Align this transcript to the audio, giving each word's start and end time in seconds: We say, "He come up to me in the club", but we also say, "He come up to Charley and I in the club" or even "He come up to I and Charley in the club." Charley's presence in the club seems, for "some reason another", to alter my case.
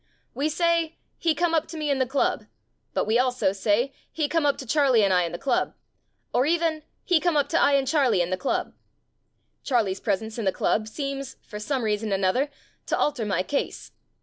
We 0.33 0.49
say, 0.49 0.97
"He 1.19 1.35
come 1.35 1.53
up 1.53 1.67
to 1.67 1.77
me 1.77 1.91
in 1.91 1.99
the 1.99 2.07
club", 2.07 2.45
but 2.95 3.05
we 3.05 3.19
also 3.19 3.51
say, 3.53 3.93
"He 4.11 4.27
come 4.27 4.47
up 4.47 4.57
to 4.57 4.65
Charley 4.65 5.03
and 5.03 5.13
I 5.13 5.25
in 5.25 5.31
the 5.31 5.37
club" 5.37 5.75
or 6.33 6.47
even 6.47 6.81
"He 7.05 7.19
come 7.19 7.37
up 7.37 7.49
to 7.49 7.61
I 7.61 7.73
and 7.73 7.87
Charley 7.87 8.19
in 8.19 8.31
the 8.31 8.35
club." 8.35 8.73
Charley's 9.63 9.99
presence 9.99 10.39
in 10.39 10.45
the 10.45 10.51
club 10.51 10.87
seems, 10.87 11.35
for 11.43 11.59
"some 11.59 11.83
reason 11.83 12.11
another", 12.11 12.49
to 12.87 12.97
alter 12.97 13.25
my 13.25 13.43
case. 13.43 13.91